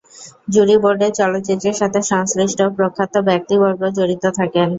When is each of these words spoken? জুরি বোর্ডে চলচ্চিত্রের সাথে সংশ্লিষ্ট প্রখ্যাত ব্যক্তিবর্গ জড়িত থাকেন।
জুরি 0.47 0.75
বোর্ডে 0.83 1.07
চলচ্চিত্রের 1.19 1.75
সাথে 1.81 1.99
সংশ্লিষ্ট 2.11 2.59
প্রখ্যাত 2.77 3.13
ব্যক্তিবর্গ 3.29 3.81
জড়িত 3.97 4.23
থাকেন। 4.37 4.67